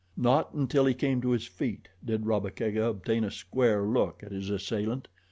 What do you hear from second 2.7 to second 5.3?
obtain a square look at his assailant.